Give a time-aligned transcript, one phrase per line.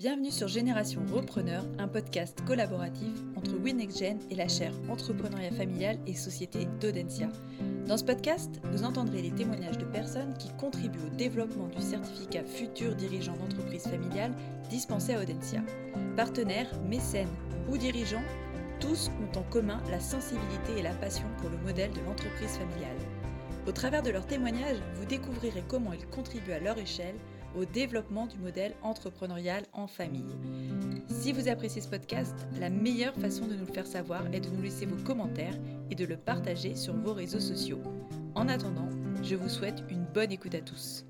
[0.00, 6.14] Bienvenue sur Génération Repreneur, un podcast collaboratif entre WinNextGen et la chaire Entrepreneuriat familial et
[6.14, 7.28] Société d'Audencia.
[7.86, 12.44] Dans ce podcast, vous entendrez les témoignages de personnes qui contribuent au développement du certificat
[12.44, 14.32] futur dirigeant d'entreprise familiale
[14.70, 15.60] dispensé à Audencia.
[16.16, 17.28] Partenaires, mécènes
[17.68, 18.24] ou dirigeants,
[18.80, 22.96] tous ont en commun la sensibilité et la passion pour le modèle de l'entreprise familiale.
[23.68, 27.16] Au travers de leurs témoignages, vous découvrirez comment ils contribuent à leur échelle
[27.56, 30.36] au développement du modèle entrepreneurial en famille.
[31.08, 34.48] Si vous appréciez ce podcast, la meilleure façon de nous le faire savoir est de
[34.48, 35.58] nous laisser vos commentaires
[35.90, 37.80] et de le partager sur vos réseaux sociaux.
[38.34, 38.88] En attendant,
[39.22, 41.04] je vous souhaite une bonne écoute à tous.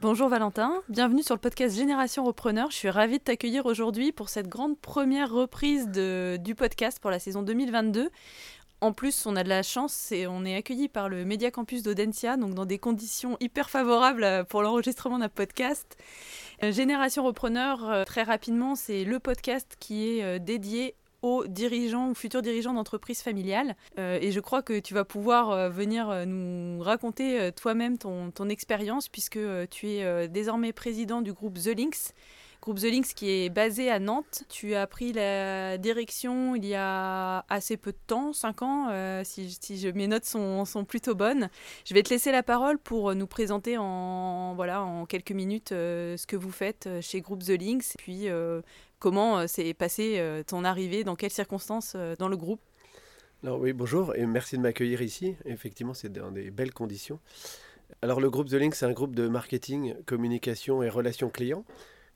[0.00, 2.72] Bonjour Valentin, bienvenue sur le podcast Génération Repreneur.
[2.72, 7.20] Je suis ravie de t'accueillir aujourd'hui pour cette grande première reprise du podcast pour la
[7.20, 8.10] saison 2022
[8.82, 11.84] en plus, on a de la chance et on est accueilli par le Media Campus
[11.84, 15.96] d'Audencia, donc dans des conditions hyper favorables euh, pour l'enregistrement d'un podcast.
[16.64, 22.14] Euh, Génération Repreneur, euh, très rapidement, c'est le podcast qui est dédié aux dirigeants ou
[22.14, 23.76] futurs dirigeants d'entreprises familiales.
[23.96, 29.38] et je crois que tu vas pouvoir venir nous raconter toi-même ton, ton expérience puisque
[29.70, 32.12] tu es désormais président du groupe The Links
[32.62, 34.44] Groupe The Links qui est basé à Nantes.
[34.48, 39.22] Tu as pris la direction il y a assez peu de temps, 5 ans, euh,
[39.24, 41.50] si, mes notes sont, plutôt bonnes.
[41.84, 46.16] Je vais te laisser la parole pour nous présenter en, voilà, en quelques minutes euh,
[46.16, 48.28] ce que vous faites euh, chez Groupe The Links, puis
[49.00, 52.60] comment s'est passé ton arrivée, dans quelles circonstances dans le groupe.
[53.42, 55.34] Alors oui, bonjour et merci de m'accueillir ici.
[55.46, 57.18] Effectivement, c'est dans des belles conditions.
[58.02, 61.64] Alors le groupe The Links, c'est un groupe de marketing, communication et relations clients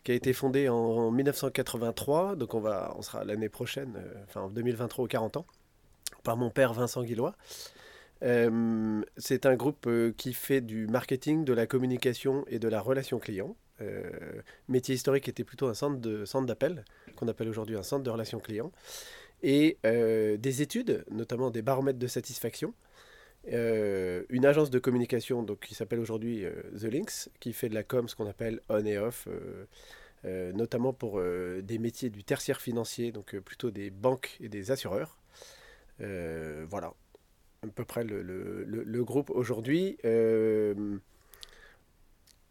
[0.07, 4.43] qui a été fondé en 1983, donc on, va, on sera l'année prochaine, euh, enfin
[4.43, 5.47] en 2023 aux 40 ans,
[6.23, 7.35] par mon père Vincent Guillois.
[8.23, 12.81] Euh, c'est un groupe euh, qui fait du marketing, de la communication et de la
[12.81, 13.57] relation client.
[14.69, 16.85] métier historique était plutôt un centre de centre d'appel,
[17.17, 18.71] qu'on appelle aujourd'hui un centre de relations clients,
[19.43, 22.75] et des études, notamment des baromètres de satisfaction,
[23.49, 26.45] une agence de communication donc, qui s'appelle aujourd'hui
[26.79, 29.29] The Links, qui fait de la com, ce qu'on appelle on et off,
[30.27, 34.49] euh, notamment pour euh, des métiers du tertiaire financier, donc euh, plutôt des banques et
[34.49, 35.19] des assureurs.
[35.99, 36.93] voilà,
[37.63, 39.99] à peu près le, le, le, groupe aujourd'hui.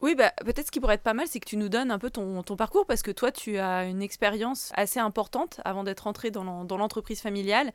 [0.02, 2.00] Oui, bah, peut-être ce qui pourrait être pas mal, c'est que tu nous donnes un
[2.00, 6.08] peu ton, ton, parcours, parce que toi, tu as une expérience assez importante avant d'être
[6.08, 6.44] entré dans
[6.78, 7.72] l'entreprise familiale.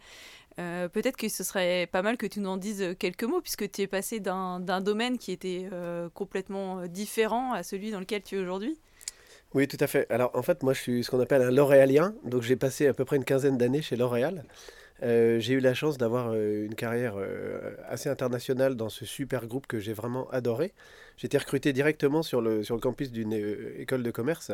[0.56, 3.82] peut-être que ce serait pas mal que tu nous en dises quelques mots, puisque tu
[3.82, 5.68] es passé d'un domaine qui était
[6.14, 8.78] complètement différent à celui dans lequel tu es aujourd'hui.
[9.52, 10.06] Oui, tout à fait.
[10.10, 12.14] Alors, en fait, moi, je suis ce qu'on appelle un L'Oréalien.
[12.24, 14.44] Donc, j'ai passé à peu près une quinzaine d'années chez L'Oréal.
[15.02, 19.46] Euh, j'ai eu la chance d'avoir euh, une carrière euh, assez internationale dans ce super
[19.46, 20.72] groupe que j'ai vraiment adoré.
[21.16, 23.32] J'ai été recruté directement sur le, campus d'une
[23.78, 24.52] école de commerce.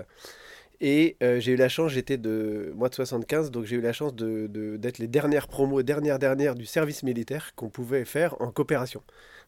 [0.81, 4.15] Et j'ai eu la chance, j'étais de moi de 75, donc j'ai eu la chance
[4.15, 9.03] d'être les dernières promos, dernières dernières du service militaire qu'on pouvait faire en coopération.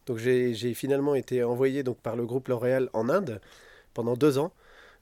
[0.07, 3.41] Donc j'ai finalement été envoyé donc, par le groupe L'Oréal en Inde
[3.95, 4.53] pendant deux ans.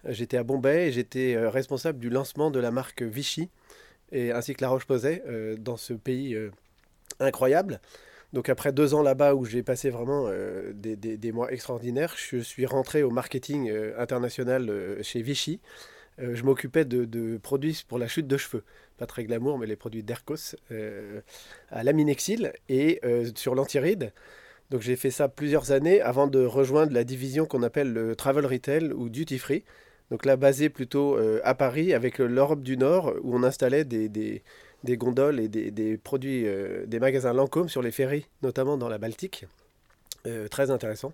[0.08, 3.50] J'étais à Bombay et j'étais responsable du lancement de la marque Vichy,
[4.12, 6.50] et, ainsi que La Roche-Posay, euh, dans ce pays euh,
[7.20, 7.80] incroyable.
[8.32, 10.28] Donc après deux ans là-bas où j'ai passé vraiment
[10.74, 15.60] des, des, mois extraordinaires, je suis rentré au marketing international chez Vichy.
[16.18, 18.64] je m'occupais de, de, produits pour la chute de cheveux.
[18.98, 20.56] Pas très glamour, mais les produits d'Ercos
[21.70, 23.00] à l'aminexil et
[23.36, 24.12] sur l'antiride.
[24.70, 28.44] Donc j'ai fait ça plusieurs années avant de rejoindre la division qu'on appelle le travel
[28.44, 29.64] retail ou duty free,
[30.10, 34.08] donc là, basé plutôt euh, à Paris, avec l'Europe du Nord, où on installait des,
[34.08, 38.88] des, gondoles et des, des produits, euh, des magasins Lancôme sur les ferries, notamment dans
[38.88, 39.46] la Baltique.
[40.26, 41.12] Euh, très intéressant.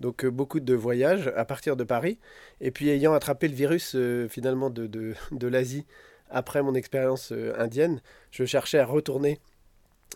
[0.00, 2.18] Donc beaucoup de voyages à partir de Paris.
[2.60, 3.96] Et puis ayant attrapé le virus
[4.28, 5.84] finalement de, de, de l'Asie
[6.30, 8.00] après mon expérience indienne,
[8.30, 9.38] je cherchais à retourner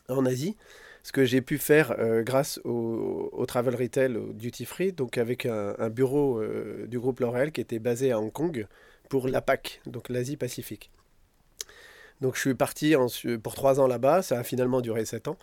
[0.09, 0.57] en Asie
[1.09, 5.47] ce que j'ai pu faire euh, grâce au, travel retail, au duty free, donc avec
[5.47, 8.67] un, bureau euh, du groupe L'Oréal qui était basé à Hong Kong
[9.09, 10.91] pour l'APAC, donc l'Asie-Pacifique.
[12.21, 12.95] Donc je suis parti
[13.43, 15.39] pour trois ans là-bas, ça a finalement duré sept ans.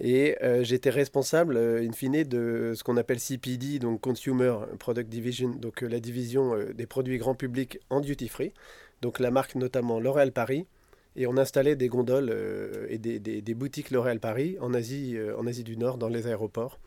[0.00, 5.50] Et euh, j'étais responsable, in fine, de ce qu'on appelle CPD, donc Consumer Product Division,
[5.50, 8.52] donc la division des produits grand public en duty free.
[9.00, 10.66] Donc la marque notamment L'Oréal Paris,
[11.16, 15.46] et on installait des gondoles euh, et des, boutiques L'Oréal Paris en Asie, euh, en
[15.46, 16.78] Asie du Nord, dans les aéroports.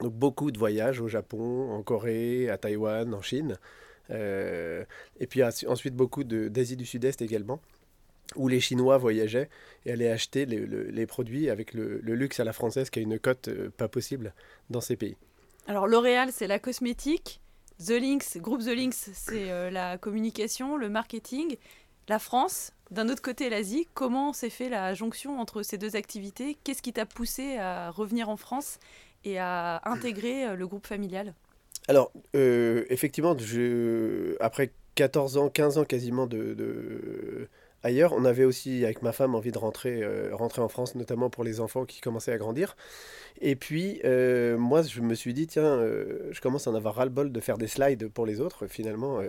[0.00, 3.56] Donc beaucoup de voyages au Japon, en Corée, à Taïwan, en Chine.
[4.10, 4.84] Euh,
[5.20, 7.60] et puis ensuite beaucoup d'Asie du Sud-Est également,
[8.34, 9.48] où les Chinois voyageaient
[9.86, 13.18] et allaient acheter les, produits avec le, le, luxe à la française qui a une
[13.18, 14.34] cote pas possible
[14.70, 15.16] dans ces pays.
[15.68, 17.40] Alors L'Oréal, c'est la cosmétique.
[17.78, 21.56] The Links, groupe The Links, c'est la communication, le marketing.
[22.12, 26.58] La France, d'un autre côté l'Asie, comment s'est fait la jonction entre ces deux activités?
[26.62, 28.78] Qu'est-ce qui t'a poussé à revenir en France
[29.24, 31.32] et à intégrer le groupe familial?
[31.88, 37.48] Alors, effectivement, je, après 14 ans, 15 ans quasiment de
[37.82, 38.12] ailleurs.
[38.12, 41.44] On avait aussi, avec ma femme, envie de rentrer, euh, rentrer en France, notamment pour
[41.44, 42.76] les enfants qui commençaient à grandir.
[43.40, 46.94] Et puis, euh, moi, je me suis dit, tiens, euh, je commence à en avoir
[46.96, 48.66] ras-le-bol de faire des slides pour les autres.
[48.66, 49.20] Finalement,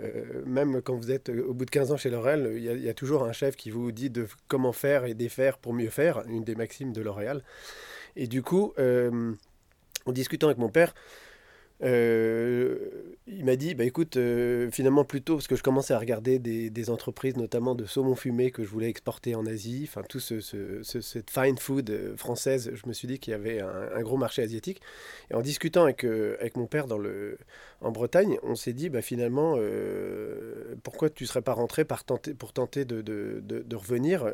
[0.46, 3.24] même quand vous êtes au bout de 15 ans chez L'Oréal, il y, a toujours
[3.24, 6.54] un chef qui vous dit de comment faire et défaire pour mieux faire, une des
[6.54, 7.42] maximes de L'Oréal.
[8.16, 10.94] Et du coup, en discutant avec mon père,
[11.82, 12.78] euh,
[13.26, 16.90] il m'a dit, bah écoute, euh, finalement plutôt, parce que je commençais à regarder des,
[16.90, 20.40] entreprises, notamment de saumon fumé que je voulais exporter en Asie, enfin tout ce,
[20.82, 24.42] cette fine food euh, française, je me suis dit qu'il y avait un, gros marché
[24.42, 24.80] asiatique.
[25.30, 27.38] Et en discutant avec, avec mon père dans le,
[27.80, 29.56] en Bretagne, on s'est dit, bah finalement,
[30.82, 34.30] pourquoi tu ne serais pas rentré pour tenter de, de, de, revenir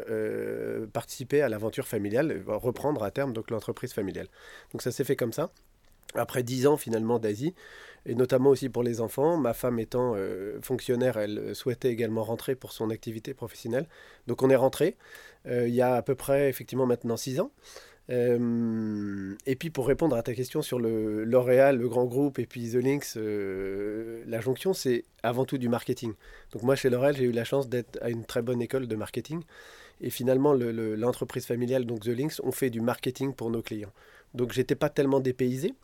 [0.93, 4.27] participer à l'aventure familiale, reprendre à terme l'entreprise familiale.
[4.73, 5.51] Donc ça s'est fait comme ça
[6.15, 7.55] après dix ans finalement d'Asie,
[8.07, 9.37] et notamment aussi pour les enfants.
[9.37, 13.87] Ma femme étant euh, fonctionnaire, elle souhaitait également rentrer pour son activité professionnelle.
[14.27, 14.97] Donc on est rentré
[15.47, 17.51] euh, il y a à peu près effectivement maintenant six ans.
[18.09, 22.47] Euh, et puis pour répondre à ta question sur le L'Oréal, le grand groupe et
[22.47, 26.15] puis The Links, la jonction c'est avant tout du marketing.
[26.53, 28.97] Donc moi chez L'Oréal j'ai eu la chance d'être à une très bonne école de
[28.97, 29.43] marketing.
[30.03, 33.93] Et finalement l'entreprise familiale, donc The Links, on fait du marketing pour nos clients.
[34.35, 35.75] Donc j'étais pas tellement dépaysé.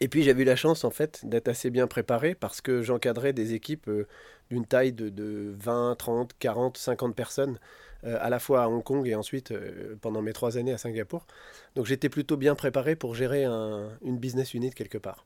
[0.00, 3.32] Et puis j'avais eu la chance en fait d'être assez bien préparé parce que j'encadrais
[3.32, 4.06] des équipes euh,
[4.50, 7.58] d'une taille de, 20, 30, 40, 50 personnes
[8.04, 10.78] euh, à la fois à Hong Kong et ensuite euh, pendant mes trois années à
[10.78, 11.26] Singapour.
[11.74, 15.24] Donc j'étais plutôt bien préparé pour gérer une business unit quelque part.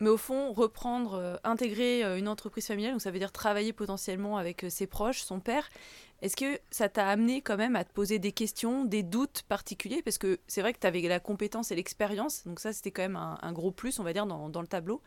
[0.00, 4.66] Mais au fond, reprendre, intégrer une entreprise familiale, donc ça veut dire travailler potentiellement avec
[4.68, 5.68] ses proches, son père,
[6.22, 10.02] est-ce que ça t'a amené quand même à te poser des questions, des doutes particuliers?
[10.02, 13.02] Parce que c'est vrai que tu avais la compétence et l'expérience, donc ça c'était quand
[13.02, 15.00] même un, gros plus, on va dire, dans, le tableau.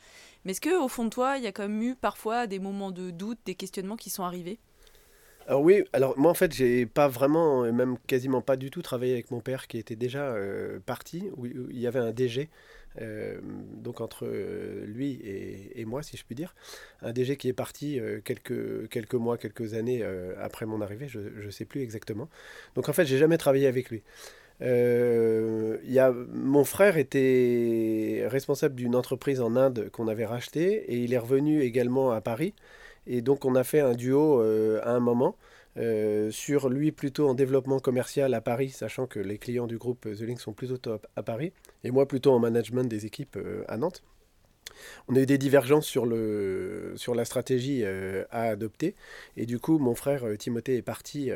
[0.43, 2.91] Mais est-ce qu'au fond de toi, il y a quand même eu parfois des moments
[2.91, 4.59] de doute, des questionnements qui sont arrivés?
[5.47, 9.13] Alors oui, alors moi en fait j'ai pas vraiment, même quasiment pas du tout travaillé
[9.13, 12.49] avec mon père qui était déjà euh, parti, où il y avait un DG
[13.01, 15.19] euh, donc entre euh, lui
[15.75, 16.55] et, moi, si je puis dire.
[17.01, 20.03] Un DG qui est parti euh, quelques, quelques mois, quelques années
[20.39, 22.29] après mon arrivée, je ne sais plus exactement.
[22.75, 24.03] Donc en fait, j'ai jamais travaillé avec lui.
[24.61, 31.13] y a, mon frère était responsable d'une entreprise en Inde qu'on avait rachetée et il
[31.13, 32.53] est revenu également à Paris.
[33.07, 35.35] Et donc on a fait un duo à un moment.
[35.77, 40.01] Euh, sur lui plutôt en développement commercial à Paris, sachant que les clients du groupe
[40.01, 41.51] The Link sont plutôt top à Paris,
[41.83, 44.03] et moi plutôt en management des équipes euh, à Nantes.
[45.07, 48.95] On a eu des divergences sur, le, sur la stratégie euh, à adopter.
[49.37, 51.29] Et du coup, mon frère Timothée est parti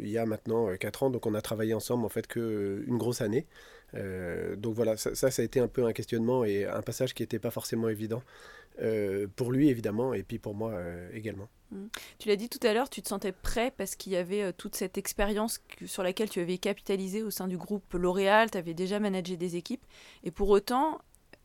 [0.00, 1.10] il y a maintenant 4 ans.
[1.10, 3.46] Donc, on a travaillé ensemble en fait qu'une grosse année.
[4.56, 7.40] donc voilà, ça, ça, a été un peu un questionnement et un passage qui n'était
[7.40, 8.22] pas forcément évident
[9.36, 10.72] pour lui, évidemment, et puis pour moi
[11.12, 11.48] également.
[11.70, 11.86] Mm.
[12.18, 14.52] Tu l'as dit tout à l'heure, tu te sentais prêt parce qu'il y avait euh,
[14.56, 18.74] toute cette expérience sur laquelle tu avais capitalisé au sein du groupe L'Oréal, tu avais
[18.74, 19.84] déjà managé des équipes.
[20.24, 21.00] Et pour autant,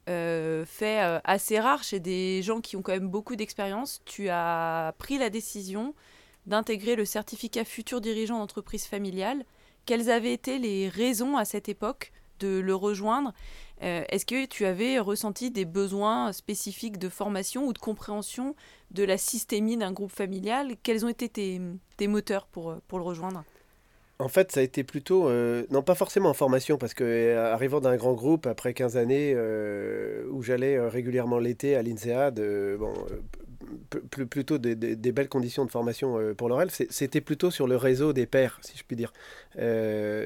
[0.09, 4.29] euh, fait euh, assez rare chez des gens qui ont quand même beaucoup d'expérience, tu
[4.29, 5.93] as pris la décision
[6.45, 9.45] d'intégrer le certificat futur dirigeant d'entreprise familiale.
[9.85, 12.11] Quelles avaient été les raisons à cette époque
[12.43, 13.33] de le rejoindre.
[13.81, 18.55] Euh, est-ce que tu avais ressenti des besoins spécifiques de formation ou de compréhension
[18.91, 20.75] de la systémie d'un groupe familial?
[20.83, 23.43] Quels ont été tes, moteurs pour, pour le rejoindre?
[24.19, 27.53] En fait, ça a été plutôt, euh, non pas forcément en formation, parce que euh,
[27.53, 29.35] arrivant d'un grand groupe après 15 années
[30.31, 32.39] où j'allais régulièrement l'été à l'INSEAD,
[32.77, 32.93] bon,
[34.29, 38.59] plutôt des, belles conditions de formation pour l'OREL, c'était plutôt sur le réseau des pairs,
[38.61, 39.13] si je puis dire.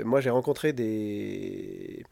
[0.05, 2.03] moi, j'ai rencontré des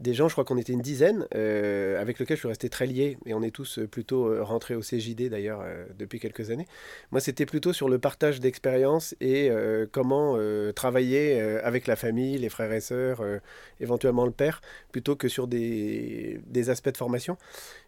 [0.00, 2.86] des gens, je crois qu'on était une dizaine, euh, avec lesquels je suis resté très
[2.86, 5.64] lié, et on est tous euh, plutôt euh, rentrés au CJD d'ailleurs
[5.98, 6.66] depuis quelques années.
[7.10, 9.50] Moi, c'était plutôt sur le partage d'expériences et
[9.92, 10.38] comment
[10.74, 13.22] travailler avec la famille, les frères et sœurs,
[13.80, 14.60] éventuellement le père,
[14.92, 17.36] plutôt que sur des, aspects de formation.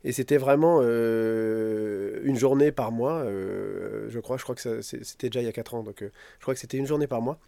[0.05, 5.47] Et c'était vraiment une journée par mois, je crois, je crois que c'était déjà il
[5.47, 7.39] y a 4 ans, donc je crois que c'était une journée par mois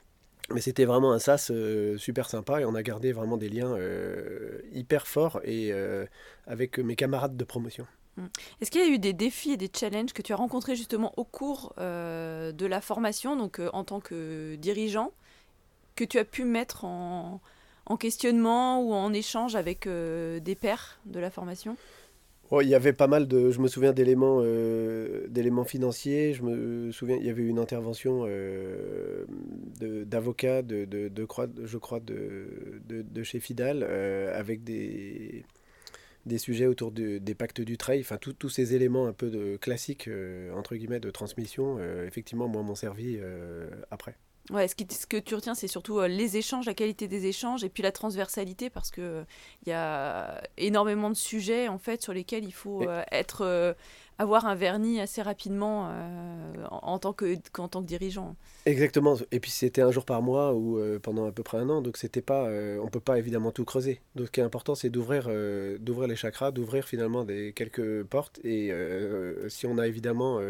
[0.50, 3.72] mais c'était vraiment un sas euh, super sympa et on a gardé vraiment des liens
[3.72, 6.06] euh, hyper forts et euh,
[6.46, 7.86] avec mes camarades de promotion.
[8.16, 8.26] Mm.
[8.60, 11.12] Est-ce qu'il y a eu des défis et des challenges que tu as rencontrés justement
[11.16, 15.12] au cours de la formation, donc en tant que dirigeant,
[15.96, 17.40] que tu as pu mettre en,
[17.86, 21.76] en questionnement ou en échange avec des pairs de la formation?
[22.60, 26.34] Il y avait pas mal de, je me souviens d'éléments, euh, d'éléments financiers.
[26.34, 29.24] Je me souviens, il y avait une intervention euh,
[29.80, 30.86] d'avocats, de,
[31.64, 35.44] je crois, de, chez Fidal, euh, avec des,
[36.36, 38.00] sujets autour des pactes du trail.
[38.00, 40.10] Enfin, tous ces éléments un peu classiques
[40.54, 41.78] entre guillemets de transmission.
[42.06, 43.18] effectivement, moi, m'ont servi
[43.90, 44.14] après.
[44.50, 47.62] Ouais, ce, ce, que tu retiens, c'est surtout euh, les échanges, la qualité des échanges
[47.62, 49.24] et puis la transversalité parce que
[49.64, 53.72] il y a énormément de sujets en fait sur lesquels il faut euh, être euh,
[54.18, 55.90] avoir un vernis assez rapidement
[56.70, 58.36] en, tant que qu'en tant que dirigeant.
[58.66, 59.16] Exactement.
[59.30, 61.96] Et puis c'était un jour par mois ou pendant à peu près un an, donc
[61.96, 62.48] c'était pas,
[62.80, 64.00] on peut pas évidemment tout creuser.
[64.14, 65.28] Donc ce qui est important, c'est d'ouvrir
[65.80, 68.38] d'ouvrir les chakras, d'ouvrir finalement des quelques portes.
[68.44, 68.72] Et
[69.48, 70.40] si on a évidemment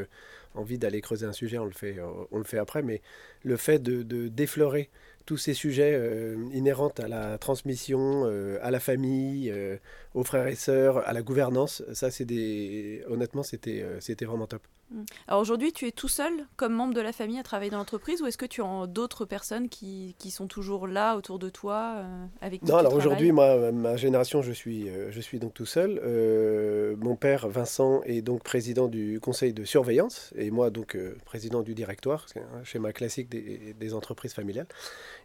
[0.54, 1.99] envie d'aller creuser un sujet, on le fait,
[2.31, 2.83] on le fait après.
[2.83, 3.00] Mais
[3.42, 4.90] le fait de, de déflorer
[5.26, 9.76] tous ces sujets euh, inhérents à la transmission, euh, à la famille, euh,
[10.14, 14.62] aux frères et sœurs, à la gouvernance, ça c'est des honnêtement c'était c'était vraiment top.
[14.93, 15.05] Mm.
[15.29, 18.23] Alors aujourd'hui, tu es tout seul comme membre de la famille à travailler dans l'entreprise
[18.23, 21.95] ou est-ce que tu as d'autres personnes qui, qui, sont toujours là autour de toi
[21.97, 25.67] euh, avec Non, alors aujourd'hui, moi, ma génération, je suis, euh, je suis donc tout
[25.67, 26.01] seul.
[26.03, 31.63] Euh, mon père, Vincent, est donc président du conseil de surveillance et moi, donc, président
[31.63, 34.67] du directoire, un schéma classique des, des entreprises familiales.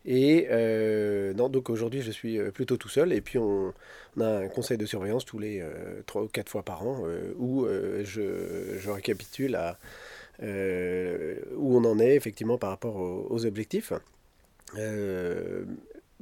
[0.05, 0.47] Et
[1.35, 3.73] non, donc aujourd'hui, je suis plutôt tout seul et puis on,
[4.17, 5.63] on a un conseil de surveillance tous les
[6.05, 7.03] trois ou quatre fois par an
[7.37, 7.65] où
[8.03, 9.56] je, je récapitule
[10.43, 13.91] euh, où on en est effectivement par rapport aux, objectifs.
[14.77, 15.65] Euh,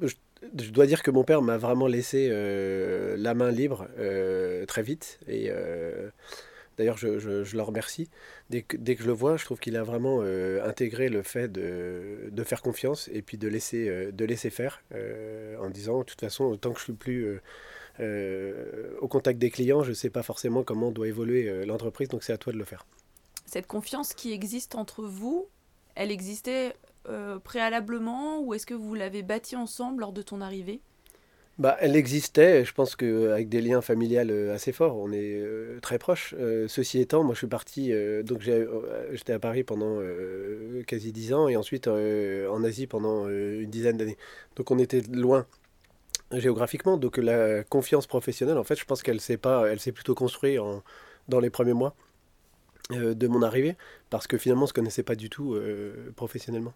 [0.02, 3.88] je, dois dire que mon père m'a vraiment laissé euh, la main libre
[4.68, 5.52] très vite et
[6.78, 7.08] D'ailleurs, je,
[7.56, 8.10] le remercie.
[8.50, 10.22] Dès que, je le vois, je trouve qu'il a vraiment
[10.64, 14.82] intégré le fait de, faire confiance et puis de laisser, faire
[15.62, 17.40] en disant, de toute façon, tant que je suis plus
[19.02, 22.34] au contact des clients, je ne sais pas forcément comment doit évoluer l'entreprise, donc c'est
[22.34, 22.86] à toi de le faire
[23.46, 25.48] cette confiance qui existe entre vous,
[25.96, 26.76] elle existait
[27.08, 30.82] euh, préalablement ou est-ce que vous l'avez bâtie ensemble lors de ton arrivée?
[31.58, 35.80] Bah, elle existait, je pense qu'avec des liens familiales euh, assez forts, on est euh,
[35.82, 36.36] très proches.
[36.68, 40.00] ceci étant, moi je suis parti, donc j'étais à Paris pendant
[40.86, 44.18] quasi dix ans et ensuite en Asie pendant une dizaine d'années.
[44.56, 45.46] Donc on était loin
[46.32, 49.40] géographiquement, donc la confiance professionnelle, en fait, je pense qu'elle s'est
[49.78, 50.60] s'est plutôt construite
[51.30, 51.96] dans les premiers mois.
[52.92, 53.76] Euh, de mon arrivée,
[54.12, 56.74] parce que finalement on ne se connaissait pas du tout euh, professionnellement.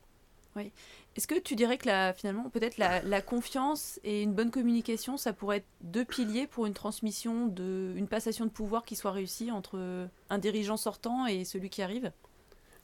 [0.56, 0.72] Oui.
[1.16, 5.34] Est-ce que tu dirais que la, finalement, peut-être la, confiance et une bonne communication, ça
[5.34, 9.52] pourrait être deux piliers pour une transmission, de, une passation de pouvoir qui soit réussie
[9.52, 12.12] entre un dirigeant sortant et celui qui arrive?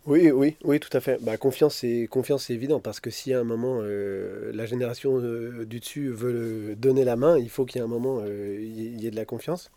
[0.05, 1.17] Oui, oui, oui, tout à fait.
[1.24, 5.17] Bah, confiance, c'est confiance, c'est évident parce que si à un moment euh, la génération
[5.20, 9.08] du dessus veut donner la main, il faut qu'il y ait un moment il y
[9.08, 9.72] ait de la confiance.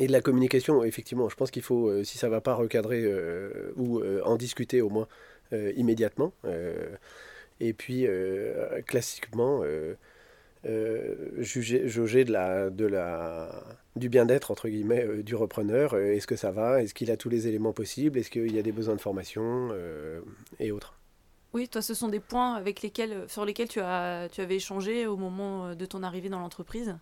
[0.00, 2.54] Et de la communication, effectivement, je pense qu'il faut, euh, si ça ne va pas
[2.54, 5.06] recadrer euh, ou euh, en discuter au moins
[5.76, 6.32] immédiatement.
[7.58, 8.06] et puis,
[8.86, 9.64] classiquement,
[11.38, 13.64] juger, jauger de la, de la,
[13.96, 15.96] du bien-être, entre guillemets, du repreneur.
[15.96, 18.62] Est-ce que ça va Est-ce qu'il a tous les éléments possibles Est-ce qu'il y a
[18.62, 19.70] des besoins de formation
[20.60, 20.94] et autres
[21.52, 25.08] oui, toi, ce sont des points avec lesquels, sur lesquels tu, as, tu avais échangé
[25.08, 26.96] au moment de ton arrivée dans l'entreprise?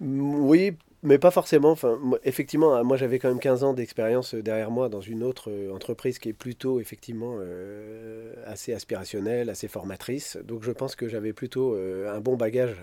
[0.00, 1.70] Oui, mais pas forcément.
[1.70, 5.22] Enfin, effectivement, hein, moi j'avais quand même 15 ans d'expérience euh, derrière moi dans une
[5.22, 10.38] autre euh, entreprise qui est plutôt effectivement euh, assez aspirationnelle, assez formatrice.
[10.44, 12.76] Donc je pense que j'avais plutôt un bon bagage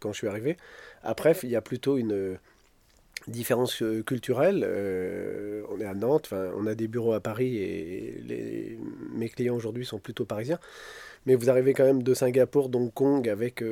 [0.00, 0.56] quand je suis arrivé.
[1.02, 2.38] Après, il y a plutôt une
[3.26, 4.64] différence culturelle.
[5.70, 8.78] on est à Nantes, on a des bureaux à Paris et
[9.14, 10.58] mes clients aujourd'hui sont plutôt parisiens.
[11.26, 13.62] Mais vous arrivez quand même de Singapour, d'Hong Kong avec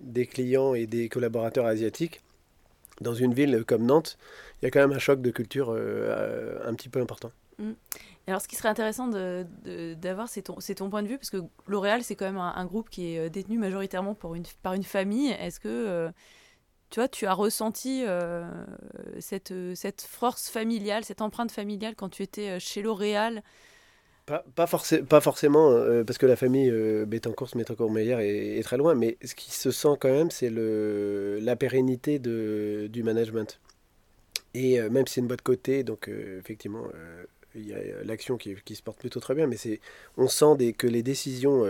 [0.00, 2.20] des clients et des collaborateurs asiatiques
[3.00, 4.18] dans une ville comme Nantes,
[4.60, 7.30] il y a quand même un choc de culture euh, un petit peu important.
[7.58, 7.72] Mm.
[8.26, 12.04] Alors, ce qui serait intéressant d'avoir, c'est ton, ton, point de vue, parce que L'Oréal,
[12.04, 15.30] c'est quand même un, groupe qui est euh, détenu majoritairement pour une, par une famille.
[15.30, 16.10] Est-ce que euh,
[16.90, 18.04] tu vois, tu as ressenti
[19.20, 23.44] cette, cette force familiale, cette empreinte familiale quand tu étais chez L'Oréal
[24.54, 24.66] pas,
[25.20, 29.16] forcément, euh, parce que la famille euh, Bettencourt, Bettencourt Meyer est, est, très loin, mais
[29.24, 33.60] ce qui se sent quand même, c'est la pérennité de, du management.
[34.54, 36.84] Et euh, même si c'est une boîte côté, donc effectivement,
[37.54, 39.56] il y a l'action qui, qui, se porte plutôt très bien, mais
[40.16, 41.64] on sent des, que les décisions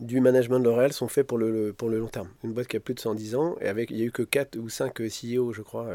[0.00, 2.28] du management de L'Oréal sont faits pour le, pour le long terme.
[2.42, 4.22] Une boîte qui a plus de 110 ans, et avec, il n'y a eu que
[4.22, 5.88] 4 ou 5 CEO, je crois,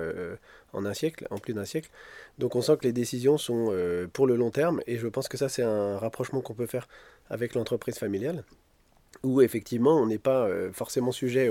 [0.74, 1.90] en un siècle, en plus d'un siècle.
[2.38, 5.28] Donc on sent que les décisions sont euh, pour le long terme et je pense
[5.28, 6.88] que ça c'est un rapprochement qu'on peut faire
[7.30, 8.44] avec l'entreprise familiale
[9.24, 11.50] où effectivement on n'est pas euh, forcément sujet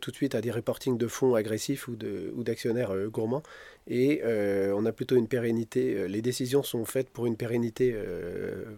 [0.00, 1.96] tout de suite à des reportings de fonds agressifs ou
[2.42, 3.42] d'actionnaires ou gourmands.
[3.86, 6.08] Et on a plutôt une pérennité.
[6.08, 7.94] Les décisions sont faites pour une pérennité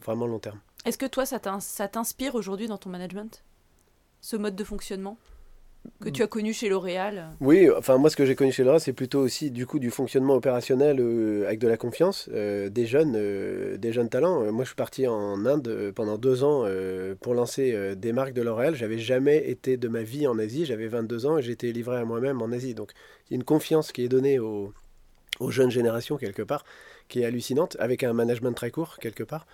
[0.03, 0.59] vraiment long terme.
[0.85, 1.39] Est-ce que toi, ça
[1.89, 3.45] t'inspire aujourd'hui dans ton management?
[4.21, 5.19] Ce mode de fonctionnement?
[6.01, 8.81] Que tu as connu chez L'Oréal Oui, enfin moi ce que j'ai connu chez L'Oréal
[8.81, 12.87] c'est plutôt aussi du coup du fonctionnement opérationnel euh, avec de la confiance, euh, des
[12.87, 14.53] jeunes, euh, des jeunes talents.
[14.53, 16.65] Moi je suis parti en Inde pendant deux ans
[17.21, 18.75] pour lancer des marques de L'Oréal.
[18.75, 20.67] J'avais jamais été de ma vie en Asie.
[20.67, 22.75] J'avais 22 ans et j'étais livré à moi-même en Asie.
[22.75, 22.93] Donc
[23.27, 24.73] il y a une confiance qui est donnée aux
[25.49, 26.65] jeunes générations quelque part,
[27.09, 29.47] qui est hallucinante, avec un management très court quelque part.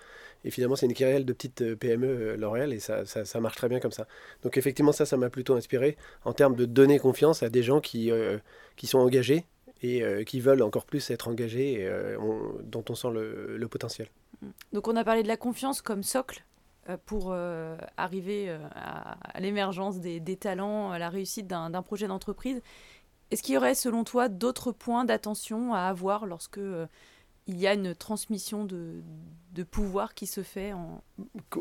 [0.45, 3.57] Et finalement, c'est une carrière de petite euh, PME euh, L'Oréal et ça, ça, marche
[3.57, 4.07] très bien comme ça.
[4.43, 7.81] Donc effectivement, ça, ça m'a plutôt inspiré en termes de donner confiance à des gens
[7.81, 8.37] qui, euh,
[8.75, 9.45] qui sont engagés
[9.81, 12.17] et qui veulent encore plus être engagés et
[12.63, 14.07] dont on sent le, potentiel.
[14.73, 16.43] Donc on a parlé de la confiance comme socle
[17.05, 17.35] pour
[17.95, 22.63] arriver à, l'émergence des, talents, à la réussite d'un projet d'entreprise.
[23.29, 26.59] Est-ce qu'il y aurait, selon toi, d'autres points d'attention à avoir lorsque
[27.47, 29.01] il y a une transmission de,
[29.53, 31.03] de pouvoir qui se fait en...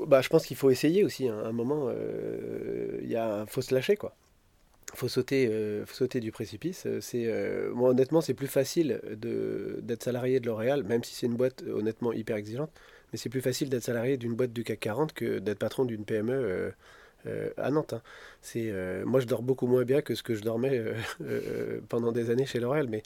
[0.07, 1.29] Bah, je pense qu'il faut essayer aussi.
[1.29, 1.39] Hein.
[1.45, 4.17] À un moment, euh, il y faut se lâcher, quoi.
[4.95, 6.87] Faut sauter, euh, faut sauter du précipice.
[7.01, 11.27] C'est, euh, moi, honnêtement, c'est plus facile de, d'être salarié de L'Oréal, même si c'est
[11.27, 12.71] une boîte honnêtement hyper exigeante.
[13.13, 16.05] Mais c'est plus facile d'être salarié d'une boîte du CAC 40 que d'être patron d'une
[16.05, 16.73] PME
[17.57, 17.95] à Nantes.
[17.95, 18.03] Hein.
[18.43, 18.73] C'est,
[19.05, 20.83] moi, je dors beaucoup moins bien que ce que je dormais
[21.89, 23.03] pendant des années chez L'Oréal, mais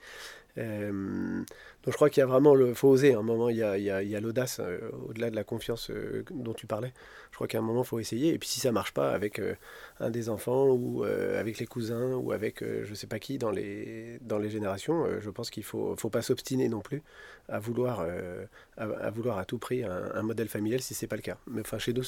[1.85, 2.75] donc je crois qu'il y a vraiment le.
[2.75, 3.15] faut oser.
[3.15, 6.25] À un moment, il y a, il a, l'audace, euh, au-delà de la confiance euh,
[6.31, 6.93] dont tu parlais.
[7.31, 8.35] Je crois qu'à un moment, il faut essayer.
[8.35, 9.55] Et puis si ça marche pas avec euh,
[10.01, 14.19] un des enfants ou avec les cousins ou avec je sais pas qui dans les,
[14.23, 17.03] dans les générations, je pense qu'il faut, faut pas s'obstiner non plus
[17.49, 18.05] à vouloir,
[18.77, 21.39] à, vouloir à tout prix un, modèle familial si c'est pas le cas.
[21.47, 22.03] Mais enfin, chez nous,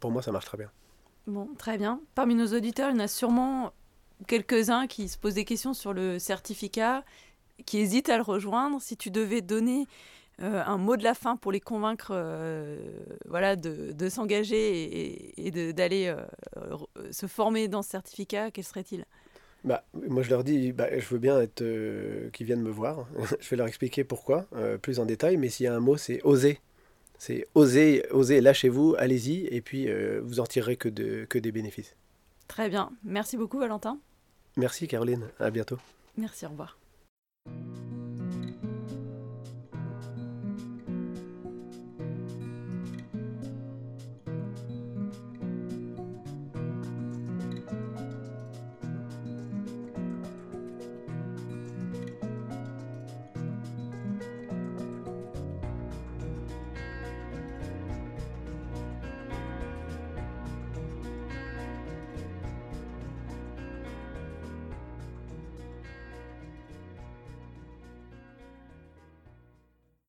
[0.00, 0.70] pour moi, ça marche très bien.
[1.26, 2.00] Bon, très bien.
[2.14, 3.72] Parmi nos auditeurs, il y en a sûrement
[4.26, 7.04] quelques-uns qui se posent des questions sur le certificat
[7.64, 9.86] qui hésitent à le rejoindre, si tu devais donner
[10.40, 12.78] euh, un mot de la fin pour les convaincre euh,
[13.26, 16.76] voilà, de, s'engager et, d'aller euh,
[17.10, 19.04] se former dans ce certificat, quel serait-il?
[19.64, 23.06] Bah, moi, je leur dis, bah, je veux bien qu'ils viennent me voir.
[23.40, 24.46] je vais leur expliquer pourquoi,
[24.80, 25.36] plus en détail.
[25.36, 26.58] Mais s'il y a un mot, c'est oser.
[27.24, 29.86] C'est oser, oser, lâchez-vous, allez-y, et puis
[30.24, 31.94] vous en tirerez que, de, que des bénéfices.
[32.48, 32.90] Très bien.
[33.04, 34.00] Merci beaucoup, Valentin.
[34.56, 35.28] Merci, Caroline.
[35.38, 35.78] À bientôt.
[36.18, 36.76] Merci, au revoir.